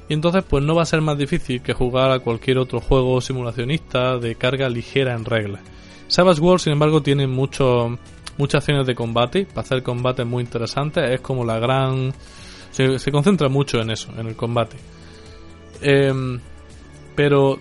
[0.09, 3.19] Y entonces pues no va a ser más difícil que jugar a cualquier otro juego
[3.19, 5.61] simulacionista de carga ligera en reglas.
[6.07, 7.97] Savage World, sin embargo, tiene mucho,
[8.37, 12.13] muchas acciones de combate, para hacer combates muy interesantes, es como la gran...
[12.71, 14.77] Se, concentra mucho en eso, en el combate.
[15.81, 16.39] Em,
[17.15, 17.57] pero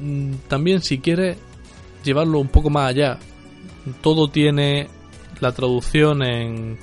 [0.00, 1.36] mm, también si quieres
[2.02, 3.18] llevarlo un poco más allá,
[4.00, 4.88] todo tiene
[5.40, 6.78] la traducción en,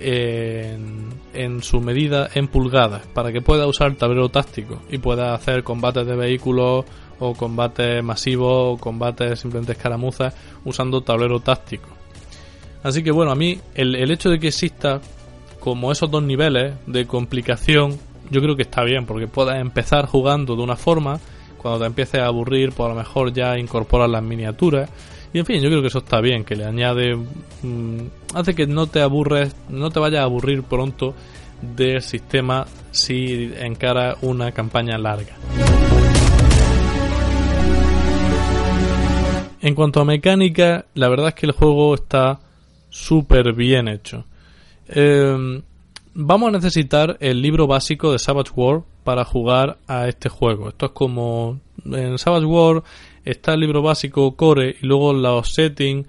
[0.00, 6.06] en, su medida en pulgadas para que pueda usar tablero táctico y pueda hacer combates
[6.06, 6.84] de vehículos
[7.18, 10.34] o combates masivos o combates simplemente escaramuzas
[10.64, 11.88] usando tablero táctico.
[12.82, 15.00] Así que bueno, a mí el, el hecho de que exista
[15.60, 17.98] como esos dos niveles de complicación,
[18.30, 21.20] yo creo que está bien, porque puedas empezar jugando de una forma,
[21.58, 24.88] cuando te empieces a aburrir, pues a lo mejor ya incorporas las miniaturas
[25.32, 27.16] y en fin, yo creo que eso está bien, que le añade.
[27.62, 28.00] Mm,
[28.34, 31.14] hace que no te aburres, no te vayas a aburrir pronto
[31.62, 35.36] del sistema si encara una campaña larga.
[39.62, 42.40] En cuanto a mecánica, la verdad es que el juego está
[42.88, 44.24] súper bien hecho.
[44.88, 45.62] Em,
[46.14, 50.70] vamos a necesitar el libro básico de Savage World para jugar a este juego.
[50.70, 52.82] Esto es como en Savage World
[53.24, 56.06] está el libro básico Core y luego los settings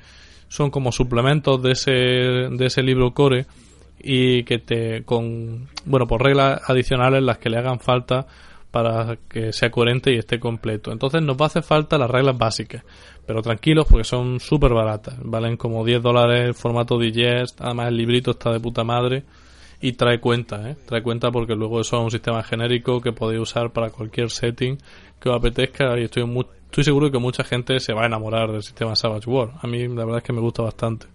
[0.48, 3.46] son como suplementos de ese, de ese libro Core
[4.04, 8.26] y que te con bueno por reglas adicionales las que le hagan falta
[8.72, 10.92] para que sea coherente y esté completo.
[10.92, 12.84] Entonces nos va a hacer falta las reglas básicas,
[13.26, 17.98] pero tranquilos porque son súper baratas, valen como 10 dólares el formato digest, además el
[17.98, 19.24] librito está de puta madre
[19.82, 20.78] y trae cuenta, ¿eh?
[20.86, 24.78] trae cuenta porque luego eso es un sistema genérico que podéis usar para cualquier setting
[25.20, 28.50] que os apetezca y estoy muy, estoy seguro que mucha gente se va a enamorar
[28.50, 29.56] del sistema Savage World.
[29.62, 31.06] A mí la verdad es que me gusta bastante.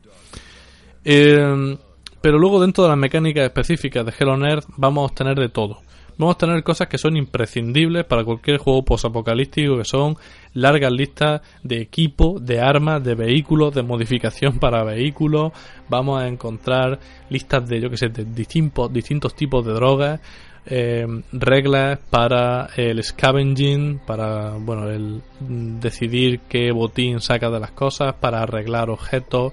[1.02, 1.78] Eh,
[2.20, 5.80] pero luego dentro de las mecánicas específicas de Hello Nerd vamos a tener de todo.
[6.18, 10.16] Vamos a tener cosas que son imprescindibles para cualquier juego posapocalíptico, que son
[10.52, 15.52] largas listas de equipo, de armas, de vehículos, de modificación para vehículos.
[15.88, 16.98] Vamos a encontrar
[17.30, 20.20] listas de, yo que sé, de distintos, distintos tipos de drogas.
[20.68, 28.14] Eh, reglas para el scavenging, para bueno, el decidir qué botín saca de las cosas,
[28.14, 29.52] para arreglar objetos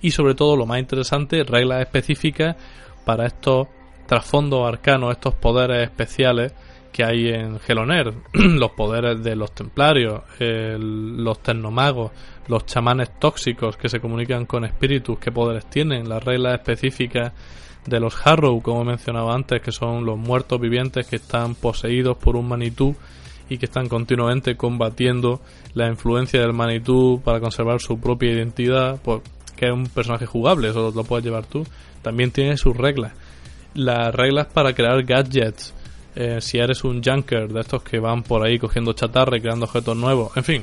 [0.00, 2.56] y sobre todo lo más interesante, reglas específicas
[3.04, 3.68] para estos
[4.06, 6.52] trasfondos arcanos, estos poderes especiales
[6.92, 12.12] que hay en Geloner, los poderes de los templarios, los tecnomagos,
[12.46, 17.32] los chamanes tóxicos que se comunican con espíritus, qué poderes tienen, las reglas específicas
[17.86, 22.36] de los Harrow, como mencionaba antes, que son los muertos vivientes que están poseídos por
[22.36, 22.96] un Manitú
[23.48, 25.40] y que están continuamente combatiendo
[25.74, 29.20] la influencia del Manitú para conservar su propia identidad, pues,
[29.56, 31.64] que es un personaje jugable, eso lo puedes llevar tú.
[32.02, 33.12] También tiene sus reglas.
[33.74, 35.74] Las reglas para crear gadgets,
[36.14, 39.66] eh, si eres un junker de estos que van por ahí cogiendo chatarra y creando
[39.66, 40.62] objetos nuevos, en fin,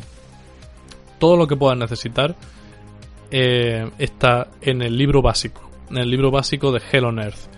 [1.20, 2.36] todo lo que puedas necesitar
[3.30, 7.50] eh, está en el libro básico el libro básico de Hell on Earth.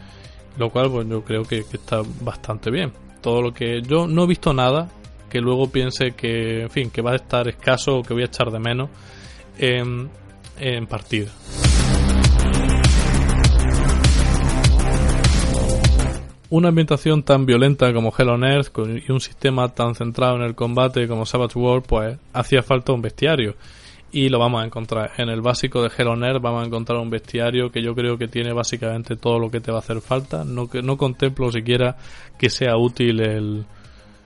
[0.58, 2.92] Lo cual, pues yo creo que, está bastante bien.
[3.22, 3.82] Todo lo que.
[3.82, 4.90] Yo no he visto nada
[5.30, 8.28] que luego piense que, en fin, que va a estar escaso o que voy a
[8.28, 8.90] echar de menos
[9.58, 10.10] en,
[10.60, 11.32] en partida.
[16.52, 20.54] Una ambientación tan violenta como Hell on Earth y un sistema tan centrado en el
[20.54, 23.56] combate como Savage World, pues hacía falta un bestiario
[24.14, 25.12] y lo vamos a encontrar.
[25.18, 28.54] En el básico de Hello vamos a encontrar un bestiario que yo creo que tiene
[28.54, 30.46] básicamente todo lo que te va a hacer falta.
[30.46, 31.98] No, no contemplo siquiera
[32.38, 33.66] que sea útil el,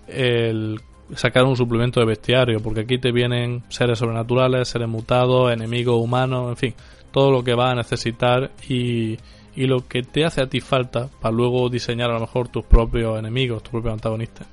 [0.09, 0.81] el
[1.15, 6.49] sacar un suplemento de bestiario, porque aquí te vienen seres sobrenaturales, seres mutados, enemigos humanos,
[6.49, 6.73] en fin,
[7.11, 9.17] todo lo que vas a necesitar y,
[9.55, 12.65] y lo que te hace a ti falta para luego diseñar a lo mejor tus
[12.65, 14.47] propios enemigos, tus propios antagonistas.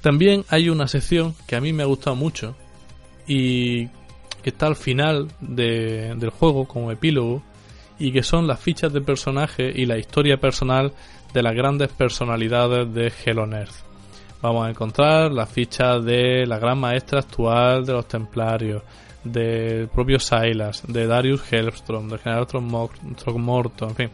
[0.00, 2.54] También hay una sección que a mí me ha gustado mucho,
[3.28, 3.86] y
[4.42, 7.42] que está al final del juego como epílogo
[7.98, 10.92] y que son las fichas de personaje y la historia personal
[11.32, 13.46] de las grandes personalidades de Hello
[14.40, 18.82] Vamos a encontrar las fichas de la gran maestra actual de los templarios,
[19.24, 24.10] del propio Silas, de Darius Helmstrom, del general Throckmorton, en fin,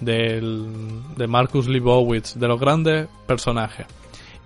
[0.00, 0.68] del,
[1.16, 3.86] de Marcus Leibowitz, de los grandes personajes.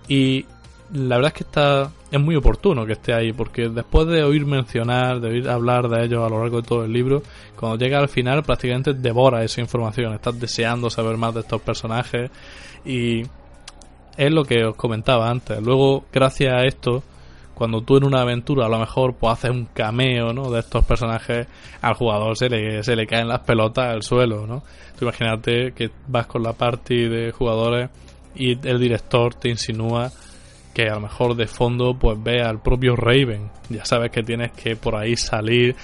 [0.07, 0.45] Y
[0.91, 4.45] la verdad es que está es muy oportuno que esté ahí porque después de oír
[4.45, 7.23] mencionar, de oír hablar de ellos a lo largo de todo el libro,
[7.55, 12.29] cuando llega al final prácticamente devora esa información, estás deseando saber más de estos personajes
[12.85, 13.23] y
[14.15, 15.59] es lo que os comentaba antes.
[15.59, 17.01] Luego, gracias a esto,
[17.55, 20.51] cuando tú en una aventura a lo mejor pues haces un cameo, ¿no?
[20.51, 21.47] de estos personajes,
[21.81, 24.63] al jugador se le, se le caen las pelotas al suelo, ¿no?
[24.99, 27.89] Tú imagínate que vas con la party de jugadores
[28.35, 30.11] y el director te insinúa
[30.73, 33.49] que a lo mejor de fondo pues ve al propio Raven.
[33.69, 35.75] Ya sabes que tienes que por ahí salir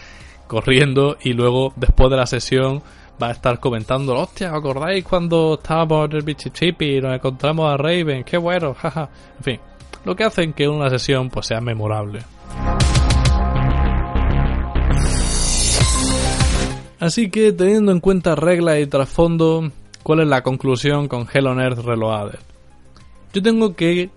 [0.48, 2.82] corriendo y luego después de la sesión
[3.22, 7.78] va a estar comentando, hostia, ¿acordáis cuando estábamos en el Bichichipi y nos encontramos a
[7.78, 8.24] Raven?
[8.24, 9.10] Qué bueno, jaja.
[9.38, 9.60] En fin,
[10.06, 12.22] lo que hace que una sesión pues sea memorable.
[17.00, 19.72] Así que teniendo en cuenta reglas y trasfondo,
[20.04, 22.40] ¿cuál es la conclusión con Hell on Earth Reloaded?
[23.32, 24.10] Yo tengo que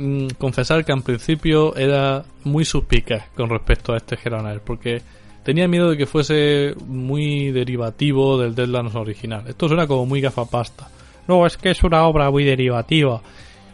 [0.00, 5.02] Mm, confesar que al principio era muy suspicaz con respecto a este Geroner, porque
[5.42, 9.42] tenía miedo de que fuese muy derivativo del Deadlands original.
[9.48, 10.88] Esto suena como muy gafapasta.
[11.26, 13.20] No, es que es una obra muy derivativa.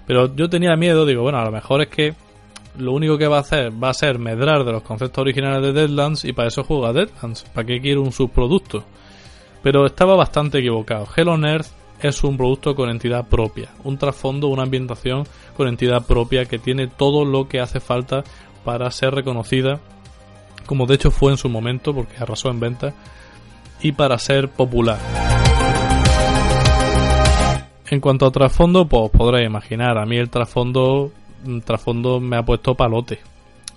[0.06, 2.14] Pero yo tenía miedo, digo, bueno, a lo mejor es que
[2.78, 5.72] lo único que va a hacer va a ser medrar de los conceptos originales de
[5.74, 7.44] Deadlands y para eso juega Deadlands.
[7.52, 8.82] ¿Para qué quiero un subproducto?
[9.62, 11.06] Pero estaba bastante equivocado.
[11.14, 15.24] Hell on Earth es un producto con entidad propia, un trasfondo, una ambientación
[15.56, 18.24] con entidad propia que tiene todo lo que hace falta
[18.62, 19.80] para ser reconocida,
[20.66, 22.94] como de hecho fue en su momento porque arrasó en ventas,
[23.80, 24.98] y para ser popular.
[27.88, 31.10] En cuanto a trasfondo, pues podréis imaginar, a mí el trasfondo,
[31.64, 33.20] trasfondo me ha puesto palote.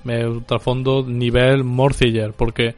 [0.03, 2.75] Un trasfondo nivel Morciller, porque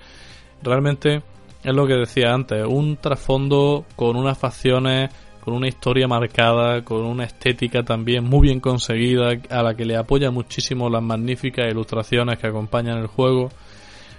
[0.62, 1.24] realmente
[1.64, 5.10] es lo que decía antes, un trasfondo con unas facciones
[5.40, 9.96] con una historia marcada, con una estética también muy bien conseguida, a la que le
[9.96, 13.50] apoya muchísimo las magníficas ilustraciones que acompañan el juego.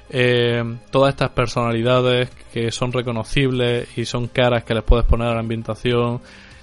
[0.08, 5.34] Eh, todas estas personalidades que son reconocibles y son caras que les puedes poner a
[5.34, 6.20] la ambientación,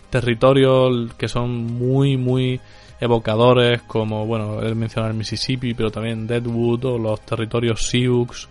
[0.10, 2.60] territorios que son muy, muy
[3.00, 8.50] evocadores, como, bueno, él menciona el Mississippi, pero también Deadwood o los territorios Sioux,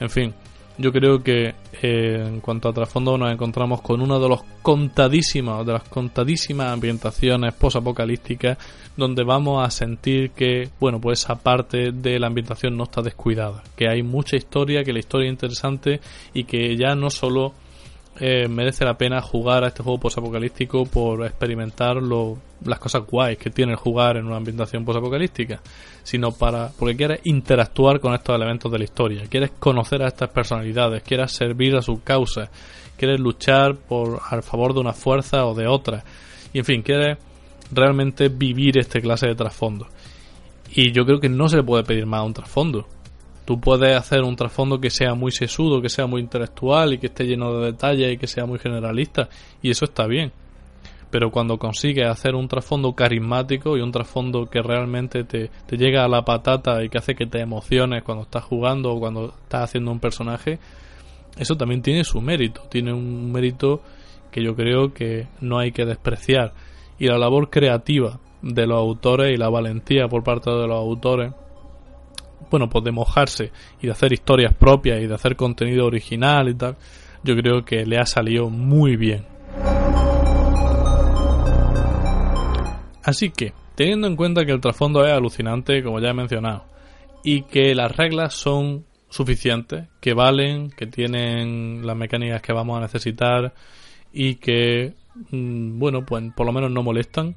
[0.00, 0.34] en fin
[0.76, 5.64] yo creo que eh, en cuanto a trasfondo nos encontramos con una de los contadísimas
[5.64, 8.58] de las contadísimas ambientaciones posapocalípticas
[8.96, 13.62] donde vamos a sentir que bueno pues esa parte de la ambientación no está descuidada
[13.76, 16.00] que hay mucha historia que la historia es interesante
[16.32, 17.54] y que ya no solo
[18.20, 23.38] eh, merece la pena jugar a este juego posapocalíptico por experimentar lo, las cosas guays
[23.38, 25.60] que tiene el jugar en una ambientación posapocalíptica,
[26.02, 30.30] sino para porque quieres interactuar con estos elementos de la historia, quieres conocer a estas
[30.30, 32.50] personalidades, quieres servir a sus causas,
[32.96, 36.04] quieres luchar por al favor de una fuerza o de otra,
[36.52, 37.18] y en fin, quieres
[37.72, 39.88] realmente vivir este clase de trasfondo.
[40.70, 42.86] Y yo creo que no se le puede pedir más a un trasfondo.
[43.44, 47.08] Tú puedes hacer un trasfondo que sea muy sesudo, que sea muy intelectual y que
[47.08, 49.28] esté lleno de detalles y que sea muy generalista,
[49.60, 50.32] y eso está bien.
[51.10, 56.04] Pero cuando consigues hacer un trasfondo carismático y un trasfondo que realmente te, te llega
[56.04, 59.64] a la patata y que hace que te emociones cuando estás jugando o cuando estás
[59.64, 60.58] haciendo un personaje,
[61.36, 63.82] eso también tiene su mérito, tiene un mérito
[64.32, 66.52] que yo creo que no hay que despreciar.
[66.98, 71.32] Y la labor creativa de los autores y la valentía por parte de los autores
[72.50, 76.54] bueno, pues de mojarse y de hacer historias propias y de hacer contenido original y
[76.54, 76.76] tal,
[77.22, 79.24] yo creo que le ha salido muy bien.
[83.02, 86.64] Así que, teniendo en cuenta que el trasfondo es alucinante, como ya he mencionado,
[87.22, 92.80] y que las reglas son suficientes, que valen, que tienen las mecánicas que vamos a
[92.80, 93.54] necesitar
[94.12, 94.94] y que,
[95.30, 97.36] mm, bueno, pues por lo menos no molestan,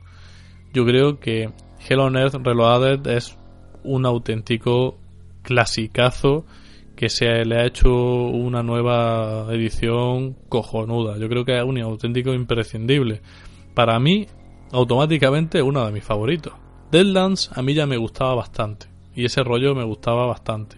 [0.73, 1.49] yo creo que
[1.87, 3.37] Hell on Earth Reloaded es
[3.83, 4.97] un auténtico
[5.41, 6.45] clasicazo
[6.95, 11.17] que se le ha hecho una nueva edición cojonuda.
[11.17, 13.21] Yo creo que es un auténtico imprescindible.
[13.73, 14.27] Para mí,
[14.71, 16.53] automáticamente, uno de mis favoritos.
[16.91, 18.87] Deadlands a mí ya me gustaba bastante.
[19.15, 20.77] Y ese rollo me gustaba bastante.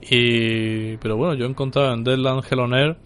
[0.00, 2.96] Y, pero bueno, yo he encontrado en Deadlands Hell on Air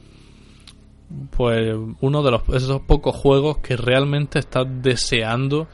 [1.31, 5.67] pues uno de los, esos pocos juegos que realmente estás deseando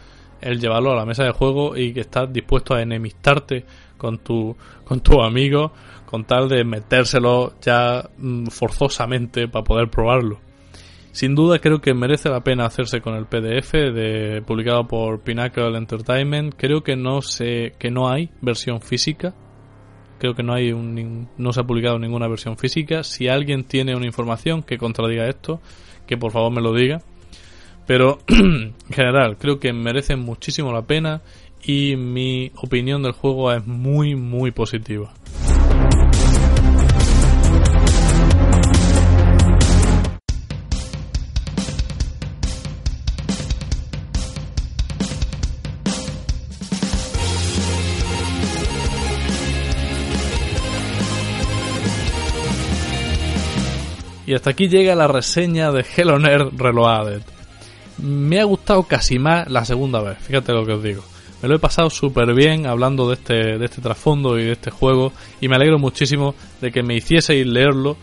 [0.44, 3.64] el llevarlo a la mesa de juego y que estás dispuesto a enemistarte
[3.96, 5.72] con tu, con tu amigo
[6.14, 10.38] con tal de metérselo ya mm, forzosamente para poder probarlo.
[11.10, 15.76] Sin duda creo que merece la pena hacerse con el PDF de, publicado por Pinnacle
[15.76, 16.54] Entertainment.
[16.56, 19.34] Creo que no sé que no hay versión física.
[20.20, 23.02] Creo que no hay un, no se ha publicado ninguna versión física.
[23.02, 25.60] Si alguien tiene una información que contradiga esto,
[26.06, 27.00] que por favor me lo diga.
[27.86, 31.22] Pero en general creo que merece muchísimo la pena
[31.62, 35.12] y mi opinión del juego es muy muy positiva.
[54.26, 57.33] Y hasta aquí llega la reseña de Hello Nerd Reloaded.
[57.98, 61.02] Me ha gustado casi más la segunda vez, fíjate lo que os digo.
[61.42, 64.70] Me lo he pasado súper bien hablando de este, de este trasfondo y de este
[64.70, 67.96] juego y me alegro muchísimo de que me hicieseis leerlo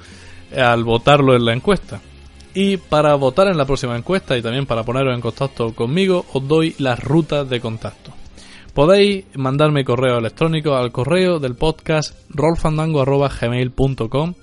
[0.56, 2.02] al votarlo en la encuesta.
[2.54, 6.46] Y para votar en la próxima encuesta y también para poneros en contacto conmigo, os
[6.48, 8.12] doy las rutas de contacto.
[8.74, 14.34] Podéis mandarme correo electrónico al correo del podcast rolfandango.gmail.com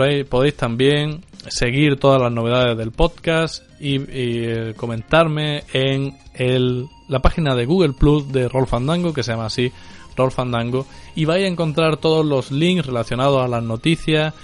[0.00, 7.20] ahí podéis también seguir todas las novedades del podcast y, eh, comentarme en el, la
[7.20, 9.72] página de Google Plus de Roll Fandango, que se llama así
[10.16, 14.34] Roll Fandango, y vais a encontrar todos los links relacionados a las noticias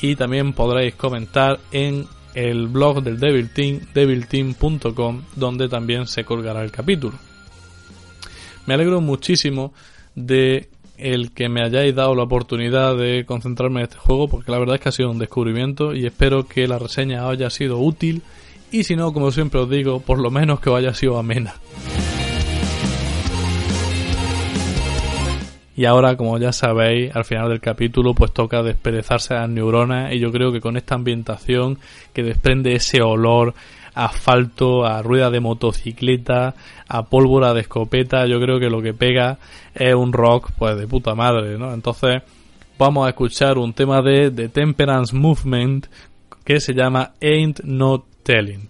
[0.00, 6.62] y también podréis comentar en el blog del Devil Team, devilteam.com, donde también se colgará
[6.62, 7.18] el capítulo.
[8.66, 9.72] Me alegro muchísimo
[10.14, 10.68] de
[10.98, 14.76] el que me hayáis dado la oportunidad de concentrarme en este juego, porque la verdad
[14.76, 18.22] es que ha sido un descubrimiento y espero que la reseña haya sido útil
[18.70, 21.54] y si no, como siempre os digo, por lo menos que haya sido amena.
[25.78, 30.18] Y ahora, como ya sabéis, al final del capítulo pues toca desperezarse las neuronas y
[30.18, 31.78] yo creo que con esta ambientación
[32.12, 33.54] que desprende ese olor
[33.98, 36.54] asfalto, a rueda de motocicleta,
[36.86, 39.38] a pólvora de escopeta, yo creo que lo que pega
[39.74, 41.74] es un rock pues de puta madre, ¿no?
[41.74, 42.22] Entonces
[42.78, 45.88] vamos a escuchar un tema de The Temperance Movement
[46.44, 48.68] que se llama Ain't No Telling.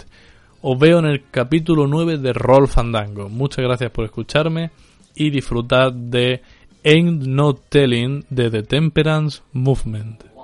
[0.63, 3.29] Os veo en el capítulo 9 de Roll Fandango.
[3.29, 4.71] Muchas gracias por escucharme
[5.15, 6.41] y disfrutar de
[6.85, 10.38] Ain't No Telling de The Temperance Movement.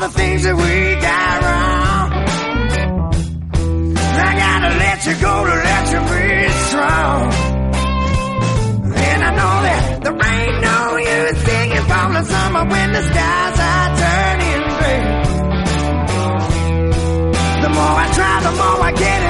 [0.00, 2.08] The things that we got wrong.
[4.28, 6.24] I gotta let you go to let you be
[6.68, 7.20] strong.
[8.96, 13.58] And I know that there ain't no use singing from the summer when the skies
[13.70, 15.04] are turning gray.
[17.64, 19.29] The more I try, the more I get in